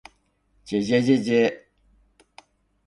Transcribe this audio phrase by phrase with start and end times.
[0.65, 1.63] ｗ じぇじぇじぇじぇ ｗ